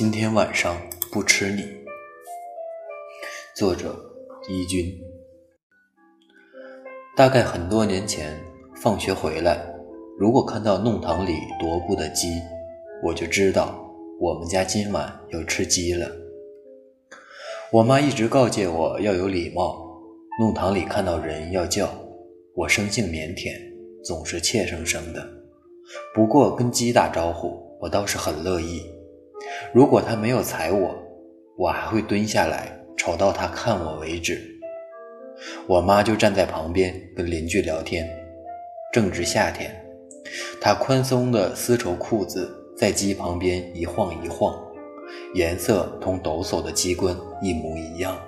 [0.00, 0.80] 今天晚上
[1.12, 1.62] 不吃你。
[3.54, 3.94] 作者：
[4.48, 4.98] 一军。
[7.14, 8.42] 大概很多年前，
[8.76, 9.62] 放学回来，
[10.18, 12.40] 如果看到弄堂里踱步的鸡，
[13.02, 13.78] 我就知道
[14.18, 16.10] 我们家今晚要吃鸡了。
[17.70, 19.86] 我妈一直告诫我要有礼貌，
[20.40, 21.90] 弄堂里看到人要叫。
[22.54, 23.52] 我生性腼腆，
[24.02, 25.28] 总是怯生生的。
[26.14, 28.80] 不过跟鸡打招呼，我倒是很乐意。
[29.72, 30.94] 如果他没有踩我，
[31.56, 34.40] 我还会蹲下来，瞅到他看我为止。
[35.66, 38.08] 我妈就站在旁边跟邻居聊天。
[38.92, 39.74] 正值夏天，
[40.60, 44.54] 她宽松的丝绸裤子在鸡旁边一晃一晃，
[45.34, 48.20] 颜色同抖擞的鸡冠一模一样。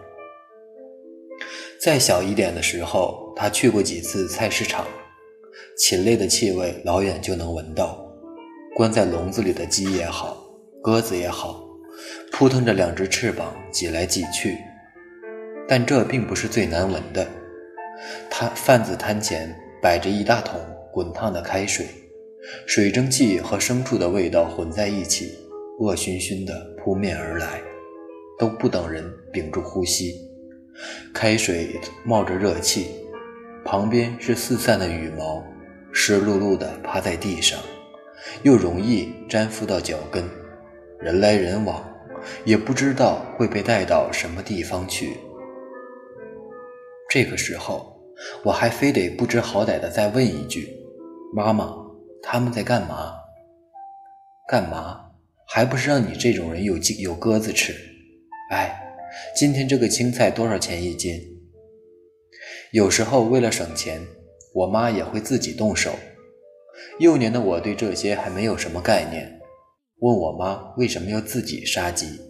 [1.81, 4.87] 再小一点的时候，她去过几次菜市场，
[5.77, 7.99] 禽类的气味老远就能闻到。
[8.77, 10.42] 关在笼子里的鸡也好。
[10.83, 11.65] 鸽子也好，
[12.33, 14.59] 扑腾着两只翅膀挤来挤去，
[15.69, 17.25] 但这并不是最难闻的。
[18.29, 20.61] 摊贩子摊前摆着一大桶
[20.93, 21.87] 滚烫的开水，
[22.67, 25.39] 水蒸气和牲畜的味道混在一起，
[25.79, 27.61] 恶熏熏的扑面而来，
[28.37, 30.17] 都不等人屏住呼吸。
[31.15, 32.89] 开水冒着热气，
[33.65, 35.45] 旁边是四散的羽毛，
[35.93, 37.61] 湿漉漉的趴在地上，
[38.43, 40.29] 又容易粘附到脚跟。
[41.03, 41.85] 人来人往，
[42.45, 45.17] 也不知道会被带到什么地方去。
[47.11, 48.01] 这个时候，
[48.45, 50.69] 我还非得不知好歹的再问一句
[51.35, 51.75] ：“妈妈，
[52.23, 53.15] 他们在干嘛？
[54.47, 55.11] 干嘛？
[55.45, 57.75] 还不是让你这种人有鸡有鸽子吃？
[58.53, 58.81] 哎，
[59.35, 61.21] 今天这个青菜多少钱一斤？”
[62.71, 64.01] 有时候为了省钱，
[64.55, 65.91] 我妈也会自己动手。
[67.01, 69.42] 幼年的我对这些还没有什么概念。
[70.03, 72.21] 问我妈为什么要自己杀鸡，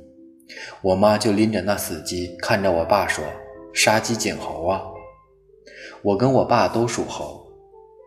[0.83, 3.25] 我妈就拎着那死鸡，看着我爸说
[3.73, 4.83] ：“杀鸡儆猴啊！”
[6.05, 7.51] 我跟我爸都属猴，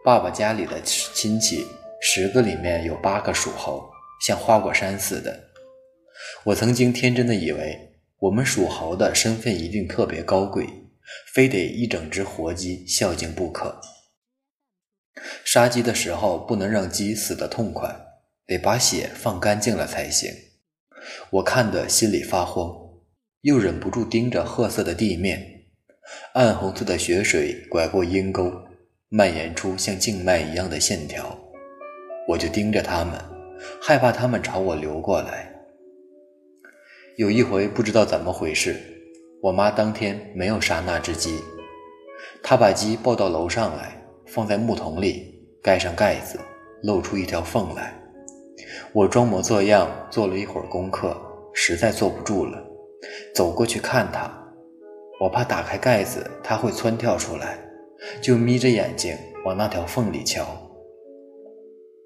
[0.04, 1.66] 爸爸家里的亲戚
[2.00, 3.84] 十个里面有八个属猴，
[4.22, 5.36] 像花果山似的。
[6.44, 7.75] 我曾经天真的以为
[8.20, 10.68] 我们属猴的身份一定特别高贵，
[11.34, 13.81] 非得一整只活鸡孝敬不可。
[15.44, 17.90] 杀鸡的时候不能让鸡死得痛快。
[18.47, 20.31] 得把血放干净了才行。
[21.29, 22.72] 我看得心里发慌，
[23.41, 25.66] 又忍不住盯着褐色的地面，
[26.33, 28.51] 暗红色的血水拐过阴沟，
[29.09, 31.38] 蔓延出像静脉一样的线条。
[32.28, 33.19] 我就盯着他们，
[33.81, 35.51] 害怕他们朝我流过来。
[37.17, 38.75] 有一回不知道怎么回事，
[39.41, 41.39] 我妈当天没有杀那只鸡，
[42.44, 46.39] 她把鸡抱到楼上来，放在木桶里，盖上盖子，
[46.81, 47.94] 露出一条缝来。
[48.94, 51.16] 我装模作样做了一会儿功课，
[51.54, 52.64] 实在坐不住了，
[53.34, 54.32] 走过去看他。
[55.20, 57.58] 我怕打开盖子他会窜跳出来，
[58.22, 60.46] 就眯着眼睛往那条缝里瞧。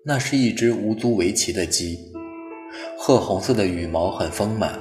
[0.05, 2.11] 那是一只无足为奇的鸡，
[2.97, 4.79] 褐红色的羽毛很丰满，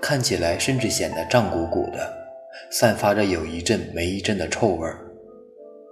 [0.00, 2.12] 看起来甚至显得胀鼓鼓的，
[2.70, 4.98] 散发着有一阵没一阵的臭味儿。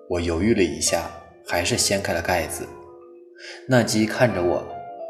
[0.09, 1.11] 我犹豫了一下，
[1.47, 2.67] 还是掀开了盖子。
[3.67, 4.65] 那鸡看着我。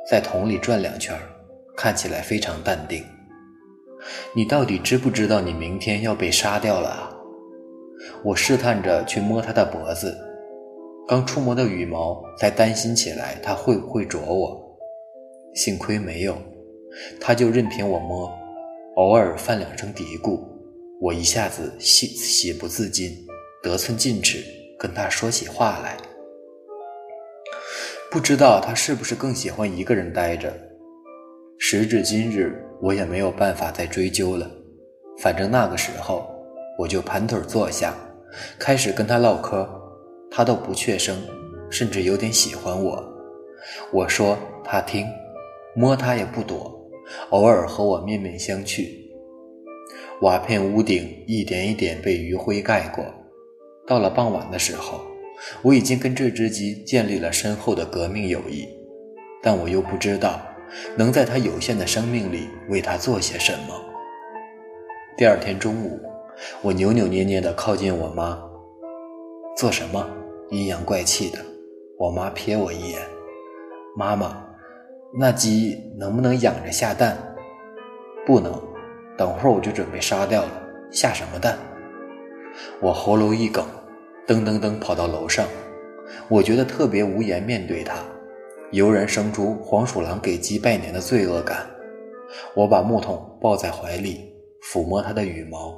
[0.09, 1.17] 在桶里转两圈，
[1.77, 3.05] 看起来非常淡定。
[4.35, 7.17] 你到底知不知道你明天要被杀掉了啊？
[8.25, 10.19] 我试探着去摸它的脖子，
[11.07, 14.61] 刚触摸到羽毛，才担心起来它会不会啄我。
[15.55, 16.37] 幸亏没有，
[17.21, 18.29] 它就任凭我摸，
[18.97, 20.41] 偶尔犯两声嘀咕，
[21.01, 23.17] 我一下子喜喜不自禁，
[23.63, 24.45] 得寸进尺，
[24.79, 25.97] 跟它说起话来。
[28.13, 30.53] 不知道他是不是更喜欢一个人待着。
[31.57, 34.51] 时至今日，我也没有办法再追究了。
[35.19, 36.31] 反正那个时候，
[36.79, 37.95] 我就盘腿坐下，
[38.59, 39.67] 开始跟他唠嗑，
[40.31, 41.17] 他都不怯声，
[41.71, 43.03] 甚至有点喜欢我。
[43.91, 45.07] 我说他听，
[45.75, 46.71] 摸他也不躲，
[47.31, 48.91] 偶尔和我面面相觑。
[50.21, 53.03] 瓦片屋顶一点一点被余晖盖过，
[53.87, 55.01] 到了傍晚的时候。
[55.63, 58.69] 我已经跟这只鸡建立了深厚的革命友谊，
[59.43, 60.41] 但我又不知道
[60.97, 63.75] 能在它有限的生命里为它做些什么。
[65.17, 66.01] 第二天中午，
[66.63, 68.39] 我扭扭捏捏地靠近我妈，
[69.57, 70.09] 做什么？
[70.51, 71.39] 阴阳怪气的。
[71.99, 73.01] 我妈瞥我一眼，
[73.97, 74.45] 妈妈，
[75.19, 77.17] 那鸡能不能养着下蛋？
[78.27, 78.53] 不能，
[79.17, 80.51] 等会儿我就准备杀掉了，
[80.91, 81.59] 下什么蛋？
[82.81, 83.65] 我喉咙一梗。
[84.25, 85.49] 噔噔噔跑到楼上，
[86.29, 87.97] 我觉得特别无颜面对他，
[88.71, 91.69] 油然生出黄鼠狼给鸡拜年的罪恶感。
[92.55, 94.33] 我把木桶抱在怀里，
[94.73, 95.77] 抚摸它的羽毛，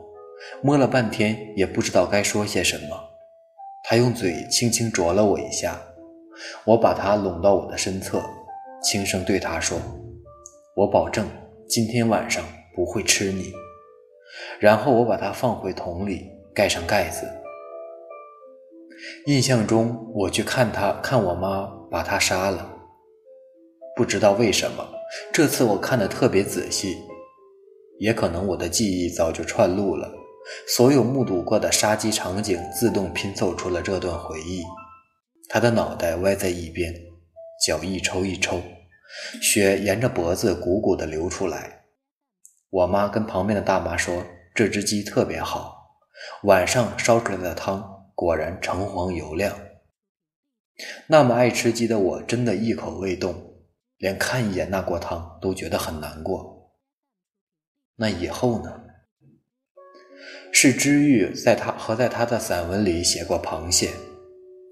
[0.63, 2.97] 摸了半天也不知道该说些什么。
[3.83, 5.81] 他用嘴轻轻啄了我一下，
[6.65, 8.23] 我把它拢到我的身侧，
[8.83, 9.79] 轻声对他说
[10.77, 11.27] ：“我保证
[11.67, 12.45] 今天晚上
[12.75, 13.53] 不会吃你。”
[14.61, 17.27] 然后我把它放回桶里，盖上盖子。
[19.27, 22.71] 印象中，我去看他，看我妈把他杀了。
[23.97, 24.87] 不知道为什么，
[25.33, 26.99] 这次我看得特别仔细，
[27.99, 30.13] 也可能我的记忆早就串路了，
[30.69, 34.63] 所有目睹过的杀鸡场景自动拼凑出了这段回忆。
[35.49, 36.93] 他的脑袋歪在一边，
[37.65, 38.61] 脚一抽一抽，
[39.41, 41.85] 血沿着脖子鼓鼓地流出来。
[42.71, 44.25] 我妈跟旁边的大妈说
[44.55, 45.77] ：“这只鸡特别好，
[46.43, 49.57] 晚上烧出来的汤果然橙黄油亮。”
[51.07, 53.55] 那么爱吃鸡的我，真的一口未动，
[53.99, 56.73] 连看一眼那锅汤都觉得很难过。
[57.97, 58.81] 那以后呢？
[60.51, 63.91] 是知玉在他和在他的散文里写过螃蟹，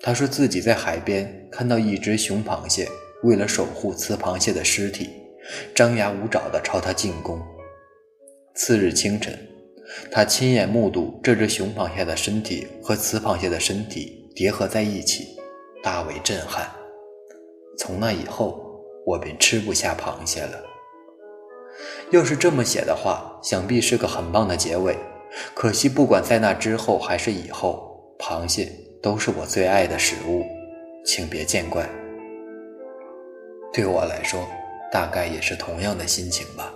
[0.00, 2.88] 他说自己在海边看到一只雄螃蟹，
[3.24, 5.10] 为了守护雌螃蟹的尸体，
[5.74, 7.40] 张牙舞爪地朝他进攻。
[8.54, 9.36] 次日清晨，
[10.10, 15.36] 他亲眼目睹这只雄螃蟹的身体和雌螃蟹的身体叠合在一起，
[15.82, 16.70] 大为震撼。
[17.78, 18.60] 从那以后，
[19.06, 20.62] 我便吃不下螃蟹了。
[22.10, 24.96] 要是这么写的话，想必是个很棒的结尾。
[25.54, 28.70] 可惜，不管在那之后还是以后，螃蟹
[29.02, 30.44] 都是我最爱的食物，
[31.04, 31.88] 请别见怪。
[33.72, 34.46] 对我来说，
[34.92, 36.74] 大概也是同样的心情吧。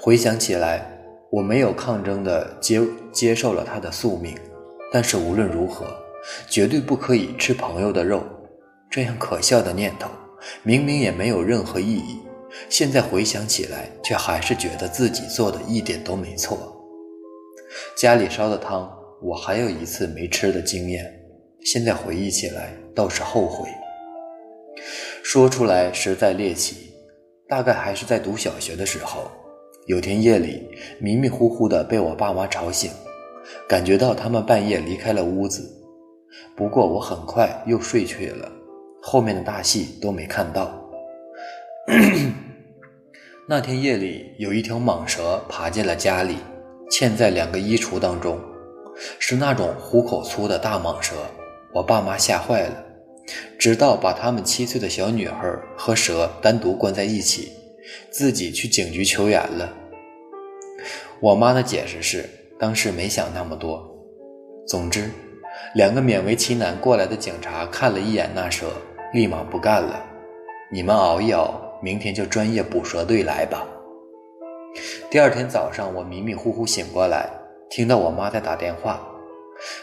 [0.00, 0.97] 回想起来，
[1.30, 2.80] 我没有抗争的接
[3.12, 4.34] 接受了他的宿命，
[4.90, 5.86] 但是无论如何，
[6.48, 8.22] 绝对不可以吃朋友的肉。
[8.90, 10.08] 这样可笑的念头，
[10.62, 12.20] 明明也没有任何意义，
[12.70, 16.74] 现在回想起来，却还是觉得自己做的一点都没错。
[17.94, 18.90] 家里烧的汤，
[19.20, 21.04] 我还有一次没吃的经验，
[21.66, 23.68] 现在回忆起来倒是后悔。
[25.22, 26.94] 说出来实在猎奇，
[27.46, 29.30] 大概还是在读小学的时候。
[29.88, 30.68] 有天夜里，
[31.00, 32.90] 迷迷糊糊的被我爸妈吵醒，
[33.66, 35.66] 感觉到他们半夜离开了屋子。
[36.54, 38.52] 不过我很快又睡去了，
[39.00, 40.78] 后面的大戏都没看到。
[43.48, 46.36] 那天夜里，有一条蟒蛇爬进了家里，
[46.90, 48.38] 嵌在两个衣橱当中，
[49.18, 51.14] 是那种虎口粗的大蟒蛇。
[51.72, 52.84] 我爸妈吓坏了，
[53.58, 57.52] 直到把他们七岁的小女孩和蛇单独关在一起。
[58.10, 59.72] 自己去警局求援了。
[61.20, 63.82] 我妈的解释是，当时没想那么多。
[64.66, 65.10] 总之，
[65.74, 68.70] 两个勉为其难过来的警察看了一眼那蛇，
[69.12, 70.04] 立马不干了
[70.70, 73.66] ：“你们熬一熬，明天就专业捕蛇队来吧。”
[75.10, 77.28] 第二天早上，我迷迷糊糊醒过来，
[77.70, 79.00] 听到我妈在打电话。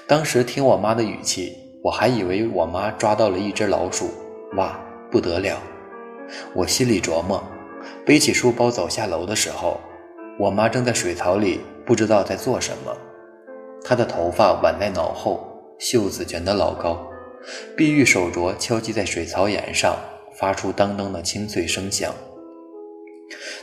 [0.07, 4.09] 当时听我妈的语气，我还以为我妈抓到了一只老鼠，
[4.55, 4.79] 哇，
[5.11, 5.59] 不得了！
[6.53, 7.43] 我心里琢磨。
[8.05, 9.79] 背起书包走下楼的时候，
[10.39, 12.95] 我妈正在水槽里，不知道在做什么。
[13.83, 15.43] 她的头发挽在脑后，
[15.79, 17.03] 袖子卷得老高，
[17.75, 19.97] 碧玉手镯敲击在水槽沿上，
[20.37, 22.13] 发出当当的清脆声响。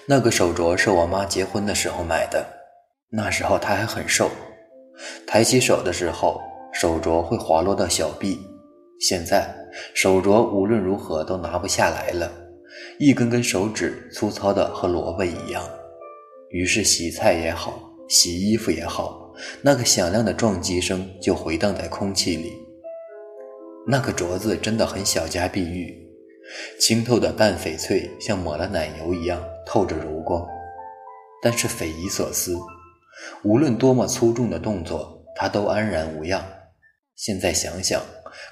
[0.06, 2.45] 那个手镯是我妈结婚的时候买的，
[3.12, 4.28] 那时候她还很瘦，
[5.25, 6.40] 抬起手的时候，
[6.73, 8.40] 手镯会滑落到小臂。
[8.99, 9.55] 现在
[9.95, 12.28] 手镯无论如何都拿不下来了。
[12.99, 15.68] 一根根手指粗糙的和萝卜一样，
[16.50, 22.52] 于是洗菜也好，洗衣服也好，那个响亮的撞击声就回荡在空气里。
[23.87, 25.96] 那个镯子真的很小家碧玉，
[26.78, 30.46] 清透的淡翡翠像抹了奶油一样透着柔光。
[31.42, 32.56] 但是匪夷所思，
[33.42, 36.44] 无论多么粗重的动作，它都安然无恙。
[37.16, 38.00] 现在想想，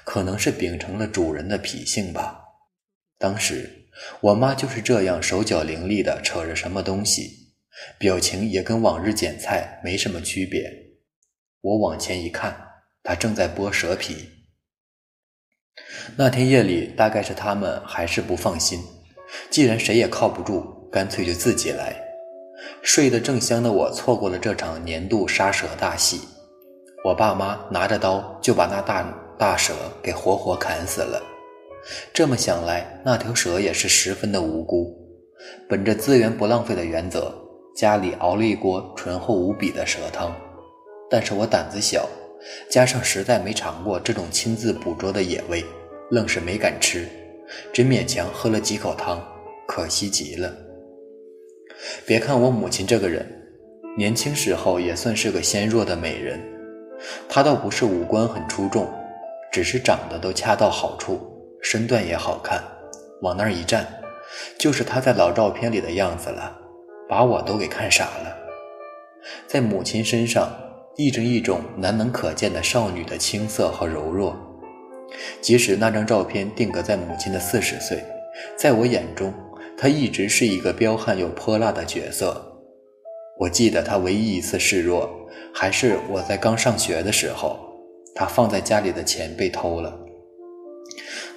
[0.03, 2.41] 可能是秉承了主人的脾性吧。
[3.17, 3.77] 当时。
[4.21, 7.53] 我妈就是这样手脚伶俐的扯着什么东西，
[7.97, 10.71] 表情也跟往日捡菜没什么区别。
[11.61, 12.55] 我往前一看，
[13.03, 14.29] 她正在剥蛇皮。
[16.15, 18.81] 那天夜里，大概是他们还是不放心，
[19.49, 21.95] 既然谁也靠不住，干脆就自己来。
[22.81, 26.19] 睡得正香的我，错过了这场年度杀蛇大戏。
[27.03, 29.03] 我爸妈拿着刀就把那大
[29.37, 31.30] 大蛇给活活砍死了。
[32.13, 34.95] 这么想来，那条蛇也是十分的无辜。
[35.67, 37.33] 本着资源不浪费的原则，
[37.75, 40.35] 家里熬了一锅醇厚无比的蛇汤。
[41.09, 42.07] 但是我胆子小，
[42.69, 45.65] 加上实在没尝过这种亲自捕捉的野味，
[46.09, 47.07] 愣是没敢吃，
[47.73, 49.21] 只勉强喝了几口汤，
[49.67, 50.55] 可惜极了。
[52.05, 53.25] 别看我母亲这个人，
[53.97, 56.39] 年轻时候也算是个纤弱的美人。
[57.27, 58.87] 她倒不是五官很出众，
[59.51, 61.19] 只是长得都恰到好处，
[61.61, 62.61] 身段也好看。
[63.21, 63.87] 往那儿一站，
[64.57, 66.57] 就是她在老照片里的样子了，
[67.07, 68.35] 把我都给看傻了。
[69.47, 70.49] 在母亲身上，
[70.97, 74.35] 溢着一种难能可见的少女的青涩和柔弱。
[75.39, 78.03] 即使那张照片定格在母亲的四十岁，
[78.57, 79.33] 在我眼中。
[79.77, 82.39] 她一直是一个彪悍又泼辣的角色。
[83.39, 85.09] 我记得她唯一一次示弱，
[85.51, 87.59] 还是我在刚上学的时候，
[88.13, 89.97] 她放在家里的钱被偷了。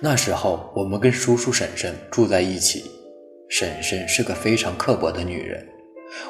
[0.05, 2.85] 那时候我们跟叔叔婶婶住在一起，
[3.49, 5.67] 婶婶是个非常刻薄的女人，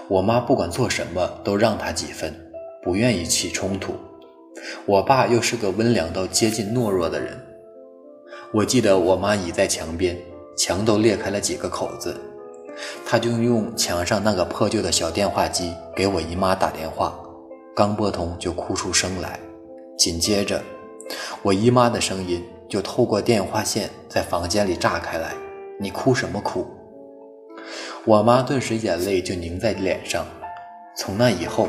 [0.06, 2.32] 我妈不管做什么都让她几分，
[2.84, 3.96] 不愿意起冲突。
[4.86, 7.36] 我爸又是个温良到接近懦弱的人。
[8.52, 10.16] 我记得我妈倚在墙边。
[10.56, 12.14] 墙都裂开了几个口子，
[13.04, 17.12] 她就用墙上那个破旧的小电话机给我姨妈打电话，
[17.74, 19.40] 刚拨通就哭出声来，
[19.98, 20.62] 紧接着，
[21.42, 22.40] 我姨妈的声音
[22.74, 25.30] 就透过电话线在房间里炸开来
[25.78, 26.66] ：“你哭什么哭？”
[28.04, 30.26] 我妈顿时眼泪就凝在脸上。
[30.96, 31.68] 从那以后，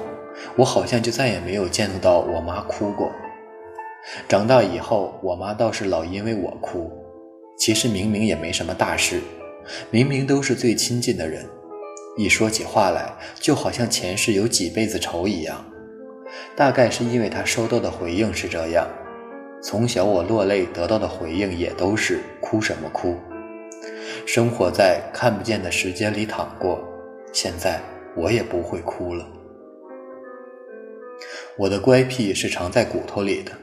[0.56, 3.12] 我好像就再也没有见到我妈哭过。
[4.28, 6.92] 长大以后，我妈倒是老因为我哭。
[7.56, 9.22] 其实明明也没什么大事，
[9.92, 11.48] 明明都是最亲近的人，
[12.18, 15.64] 一说起话来就好像前世有几辈子仇一样。
[16.56, 18.88] 大概是因为他收到的回应是这样，
[19.68, 23.18] 从小我落泪得到的回应也都是哭什么哭。
[24.28, 26.80] 生活在看不见的时间里躺过，
[27.34, 27.82] 现在
[28.16, 29.28] 我也不会哭了。
[31.58, 33.54] 我的乖僻是藏在骨头里的，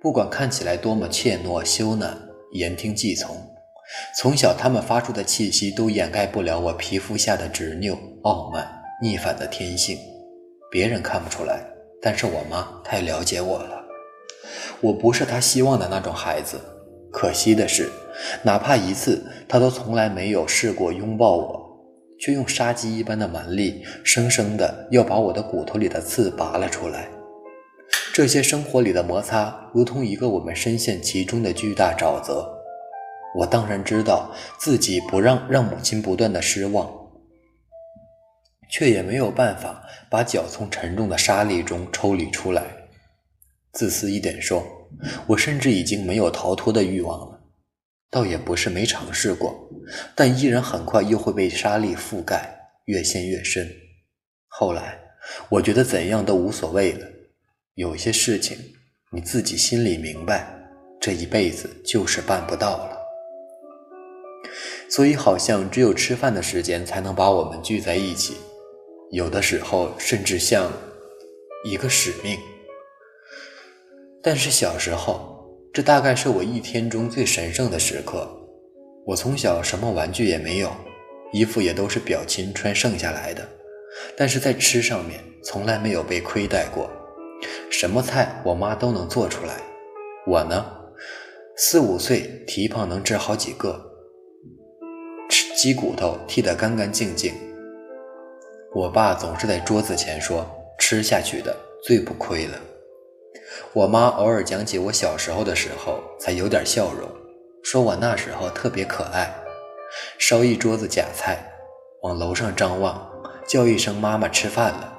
[0.00, 2.06] 不管看起来多么怯懦羞赧。
[2.52, 3.36] 言听计从，
[4.16, 8.64] 从小他们发出的气息都掩盖不了我皮肤下的执拗、傲慢、
[9.02, 9.98] 逆反的天性。
[10.70, 11.58] 别人看不出来，
[12.00, 13.73] 但是我妈太了解我了。
[14.80, 16.60] 我不是他希望的那种孩子。
[17.10, 17.88] 可惜的是，
[18.42, 21.78] 哪怕一次，他都从来没有试过拥抱我，
[22.18, 27.08] 却用杀鸡一般的蛮力，生生的要把我的骨头里的刺拔了出来。
[28.12, 32.48] 这些生活里的摩擦，如同一个我们深陷其中的巨大沼泽。
[33.36, 36.88] 我当然知道自己不让让母亲不断的失望，
[38.68, 42.62] 却也没有办法把脚从沉重的沙砾中抽离出来。
[43.74, 44.64] 自私一点说，
[45.26, 47.40] 我甚至已经没有逃脱的欲望了。
[48.08, 49.68] 倒也不是没尝试过，
[50.14, 53.68] 但依然很快又会被沙砾覆盖，越陷越深。
[54.46, 55.00] 后来，
[55.48, 57.04] 我觉得怎样都无所谓了。
[57.74, 58.56] 有些事情
[59.10, 60.46] 你自己心里明白，
[61.00, 62.96] 这一辈子就是办不到了。
[64.88, 68.36] 所以好像只有吃饭的时间才能把我们聚在一起，
[69.10, 70.72] 有的时候甚至像
[71.64, 72.38] 一个使命。
[74.26, 78.26] 但是小时候，这大概是我一天中最神圣的时刻。
[79.04, 80.72] 我从小什么玩具也没有，
[81.30, 83.46] 衣服也都是表亲穿剩下来的，
[84.16, 86.90] 但是在吃上面从来没有被亏待过。
[87.70, 89.60] 什么菜我妈都能做出来，
[90.26, 90.64] 我呢，
[91.58, 93.78] 四五岁蹄膀能治好几个，
[95.28, 97.34] 吃鸡骨头剔得干干净净。
[98.74, 100.50] 我爸总是在桌子前说
[100.80, 102.58] ：“吃下去的最不亏了。”
[103.72, 107.08] 我妈偶尔讲起我小时候的时候，才有点笑容，
[107.62, 109.34] 说我那时候特别可爱，
[110.18, 111.38] 烧一桌子假菜，
[112.02, 113.10] 往楼上张望，
[113.46, 114.92] 叫一声“妈妈吃饭了”，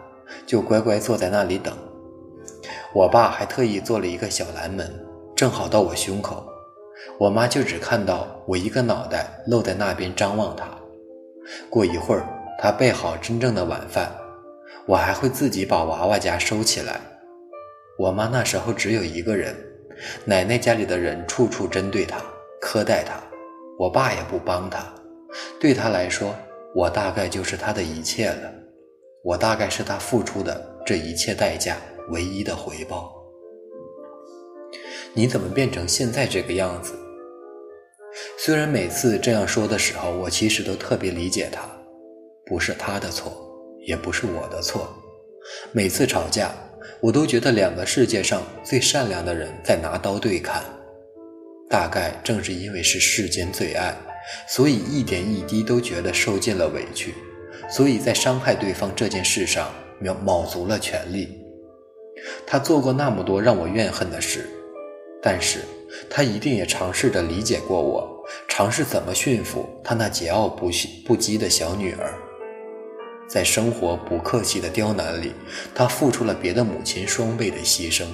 [0.45, 1.73] 就乖乖坐在那里等。
[2.93, 4.93] 我爸还特意做了一个小蓝门，
[5.35, 6.45] 正好到我胸口，
[7.19, 10.65] 我妈就只看到我一个脑袋露在那边张望他。
[11.69, 12.25] 过一会儿，
[12.57, 14.11] 他备好真正的晚饭，
[14.85, 16.99] 我还会自己把娃娃家收起来。
[17.97, 19.55] 我妈那时候只有一个人，
[20.25, 22.17] 奶奶家里的人处处针对她、
[22.61, 23.21] 苛待她，
[23.79, 24.85] 我爸也不帮她。
[25.59, 26.35] 对她来说，
[26.73, 28.53] 我大概就是她的一切了，
[29.23, 31.77] 我大概是她付出的这一切代价。
[32.09, 33.11] 唯一的回报。
[35.15, 36.93] 你怎么变成现在这个样子？
[38.37, 41.67] 虽然每次这样说的时候，我其实都特别理解他，
[42.45, 43.33] 不是他的错，
[43.87, 44.87] 也不是我的错。
[45.71, 46.53] 每次吵架，
[47.01, 50.63] 我都觉得两个世界上最善良的人在拿刀对砍。
[51.69, 53.95] 大概正是因为是世间最爱，
[54.47, 57.13] 所以一点一滴都觉得受尽了委屈，
[57.69, 61.41] 所以在伤害对方这件事上卯卯足了全力。
[62.45, 64.47] 他做过那么多让我怨恨的事，
[65.21, 65.59] 但是
[66.09, 72.13] 他一定也尝试着理解过我，尝试怎么驯服他那桀骜不驯不羁的小女儿。
[73.27, 75.33] 在生活不客气的刁难里，
[75.73, 78.05] 他付出了别的母亲双倍的牺牲，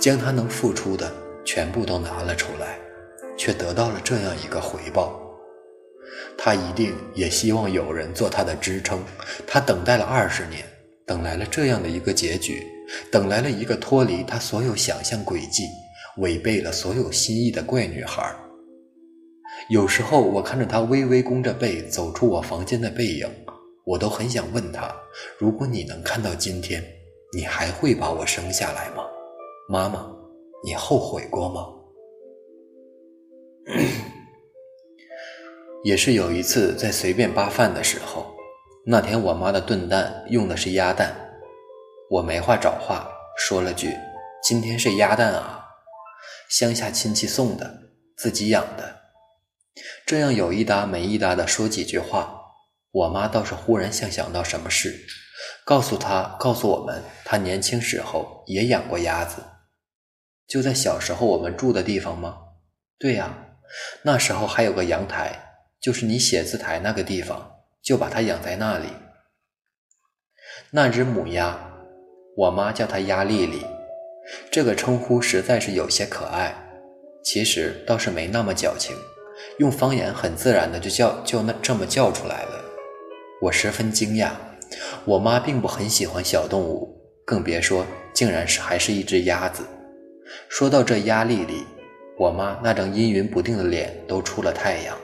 [0.00, 1.12] 将他能付出的
[1.44, 2.78] 全部都拿了出来，
[3.36, 5.18] 却得到了这样一个回报。
[6.36, 9.02] 他一定也希望有人做他的支撑。
[9.46, 10.62] 他等待了二十年，
[11.06, 12.66] 等来了这样的一个结局，
[13.10, 15.64] 等来了一个脱离他所有想象轨迹、
[16.18, 18.34] 违背了所有心意的怪女孩。
[19.68, 23.28] 有时候，我看着他微微弓着背走出我房间的背影。
[23.84, 24.94] 我都很想问他：
[25.38, 26.84] 如果你能看到今天，
[27.36, 29.04] 你还会把我生下来吗？
[29.68, 30.06] 妈妈，
[30.64, 31.66] 你后悔过吗？
[35.82, 38.32] 也是有一次在随便扒饭的时候，
[38.86, 41.12] 那天我妈的炖蛋用的是鸭蛋，
[42.08, 43.92] 我没话找话说了句
[44.44, 45.64] ：“今天是鸭蛋啊，
[46.48, 47.78] 乡下亲戚送的，
[48.16, 49.00] 自己养的。”
[50.06, 52.38] 这样有一搭没一搭的说几句话。
[52.92, 55.06] 我妈倒是忽然像想到什么事，
[55.64, 59.42] 告诉她，告诉我们，她年轻时候也养过鸭子，
[60.46, 62.36] 就在小时候我们住的地方吗？
[62.98, 63.34] 对呀，
[64.02, 65.32] 那时候还有个阳台，
[65.80, 68.88] 就是你写字台那个地方，就把它养在那里。
[70.70, 71.72] 那只母鸭，
[72.36, 73.64] 我妈叫它鸭丽丽，
[74.50, 76.54] 这个称呼实在是有些可爱，
[77.24, 78.94] 其实倒是没那么矫情，
[79.58, 82.61] 用方言很自然的就叫就那这么叫出来了。
[83.42, 84.30] 我十分惊讶，
[85.04, 87.84] 我妈并不很喜欢小动物，更别说
[88.14, 89.64] 竟然是还是一只鸭子。
[90.48, 91.64] 说到这鸭丽丽，
[92.16, 94.96] 我妈那张阴云不定的脸都出了太阳，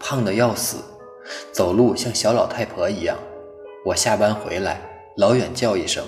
[0.00, 0.78] 胖的要死，
[1.52, 3.16] 走路像小老太婆一样。
[3.86, 4.80] 我下班回来，
[5.16, 6.04] 老远叫一声，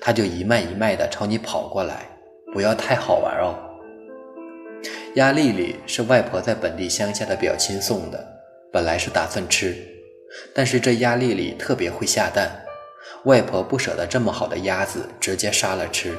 [0.00, 2.08] 她就一迈一迈地朝你跑过来，
[2.54, 3.54] 不要太好玩哦。
[5.16, 8.26] 鸭丽丽是外婆在本地乡下的表亲送的，
[8.72, 9.76] 本来是打算吃。
[10.54, 12.64] 但是这鸭丽丽特别会下蛋，
[13.24, 16.16] 外婆不舍得这么好的鸭子直接杀了吃，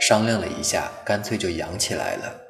[0.00, 2.40] 商量了一下，干脆就养起来了。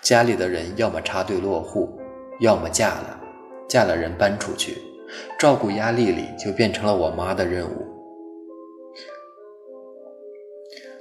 [0.00, 1.98] 家里的人要么插队落户，
[2.40, 3.20] 要么嫁了，
[3.68, 4.76] 嫁了人搬出去，
[5.38, 7.86] 照顾鸭丽丽就变成了我妈的任务。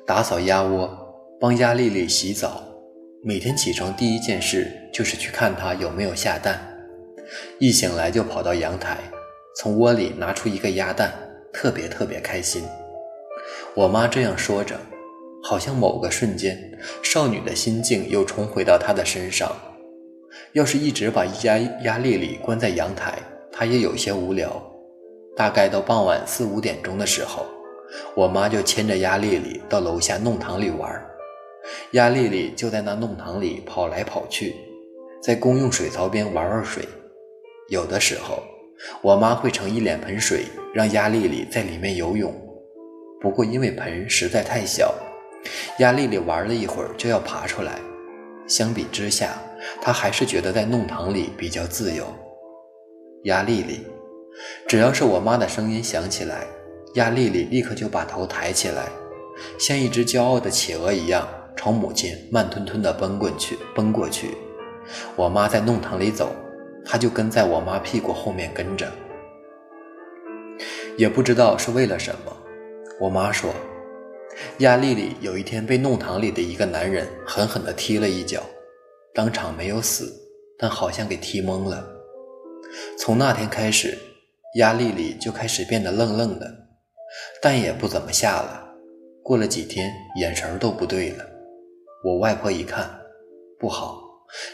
[0.06, 0.90] 打扫鸭窝，
[1.40, 2.64] 帮鸭丽丽洗澡，
[3.24, 6.71] 每天起床第一件事就是去看她有没有下蛋，
[7.60, 8.98] 一醒来就跑到阳台。
[9.56, 11.14] 从窝里拿出一个鸭蛋，
[11.52, 12.64] 特别特别开心。
[13.74, 14.80] 我妈这样说着，
[15.44, 16.58] 好像某个瞬间，
[17.04, 19.54] 少女的心境又重回到她的身上。
[20.54, 23.18] 要是一直把鸭鸭丽丽关在阳台，
[23.52, 24.62] 她也有些无聊。
[25.36, 27.46] 大概到傍晚四五点钟的时候，
[28.16, 31.06] 我妈就牵着鸭丽丽到楼下弄堂里玩。
[31.92, 34.56] 鸭丽丽就在那弄堂里跑来跑去，
[35.22, 36.88] 在公用水槽边玩玩水，
[37.72, 38.44] 有的时候。
[39.02, 42.34] 我妈会盛一脸盆水，让鸭丽丽在里面游泳。
[43.22, 44.92] 不过因为盆实在太小，
[45.78, 47.80] 鸭丽丽玩了一会儿就要爬出来。
[48.48, 49.40] 相比之下，
[49.80, 52.04] 她还是觉得在弄堂里比较自由。
[53.26, 53.86] 鸭丽丽，
[54.68, 56.48] 只要是我妈的声音响起来，
[56.96, 58.88] 鸭丽丽立刻就把头抬起来，
[59.60, 63.60] 像一只骄傲的企鹅一样，朝母亲慢吞吞地奔过去。
[63.76, 64.36] 奔过去，
[65.16, 66.36] 我妈在弄堂里走。
[66.86, 68.92] 他就跟在我妈屁股后面跟着，
[70.98, 72.38] 也不知道是为了什么。
[73.00, 73.54] 我妈说，
[74.60, 78.42] 鸭丽丽有一天被弄堂里的一个男人狠狠地踢了一脚，
[79.14, 80.12] 当场没有死，
[80.58, 81.88] 但好像给踢懵了。
[82.98, 83.98] 从那天开始，
[84.56, 86.48] 鸭丽丽就开始变得愣愣的，
[87.42, 88.68] 蛋也不怎么下了。
[89.24, 91.26] 过了几天，眼神都不对了。
[92.04, 92.90] 我外婆一看，
[93.60, 94.02] 不好，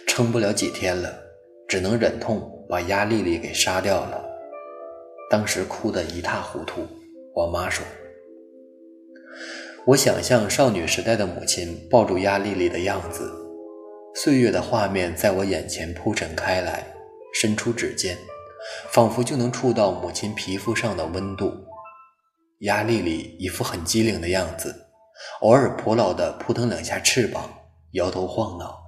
[0.08, 1.27] 撑不了几天了。
[1.68, 4.24] 只能忍痛把鸭丽丽给杀掉了，
[5.30, 6.88] 当时哭得一塌糊涂。
[7.36, 7.86] 我妈说
[9.86, 13.30] ：“我想象少女时代的母亲抱住鸭丽丽的样子，
[14.16, 16.84] 岁月的画面在我眼前铺陈开来，
[17.34, 18.18] 伸出指尖，
[18.90, 21.54] 仿佛就能触到母亲皮肤上的温度。
[22.62, 24.74] 鸭丽丽一副很机灵的样子，
[25.42, 27.44] 偶尔捕老的扑腾两下翅膀，
[27.92, 28.84] 摇头晃脑。”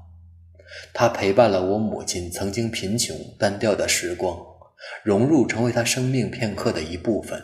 [0.94, 4.38] 他陪伴了我母亲曾经贫穷单调的时光，
[5.04, 7.42] 融入成为她生命片刻的一部分。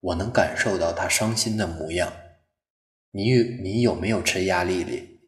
[0.00, 2.12] 我能感受到她伤心的模样。
[3.12, 3.32] 你
[3.62, 5.20] 你有没有吃鸭丽丽？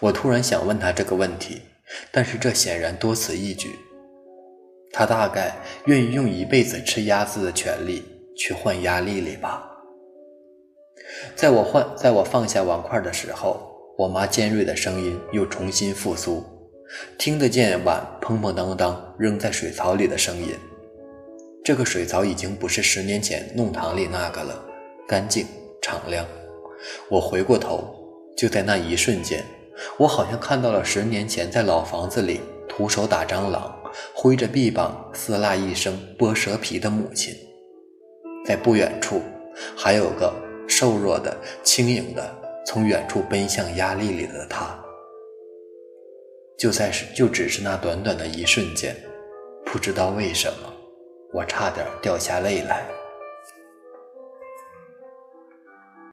[0.00, 1.62] 我突然想问他这个问题，
[2.10, 3.70] 但是这显然多此一举。
[4.92, 8.02] 他大概愿意用一辈子吃鸭子的权利
[8.36, 9.66] 去换鸭丽丽吧。
[11.36, 13.69] 在我换在我放下碗筷的时候。
[14.00, 16.42] 我妈尖锐的声音又重新复苏，
[17.18, 20.54] 听得见碗砰砰当当扔在水槽里的声音。
[21.62, 24.64] 这个水槽已经不是十年前弄堂里那个了，
[25.06, 25.44] 干净
[25.82, 26.24] 敞亮。
[27.10, 27.94] 我回过头，
[28.34, 29.44] 就在那一瞬间，
[29.98, 33.70] 我好像看到了十年前在老房子里徒手打蟑螂、
[34.14, 37.34] 挥着臂膀撕拉一声剥蛇皮的母亲。
[38.46, 39.20] 在不远处，
[39.76, 40.32] 还有个
[40.66, 44.78] 瘦弱的、轻盈的，从远处奔向压力里的他。
[46.58, 48.94] 就在是，就只是那短短的一瞬间，
[49.64, 50.72] 不知道为什么，
[51.32, 52.84] 我差点掉下泪来。